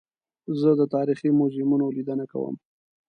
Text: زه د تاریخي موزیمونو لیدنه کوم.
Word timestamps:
زه 0.59 0.69
د 0.79 0.81
تاریخي 0.95 1.29
موزیمونو 1.39 1.85
لیدنه 1.95 2.25
کوم. 2.31 2.55